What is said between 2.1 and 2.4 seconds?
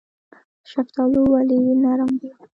وي؟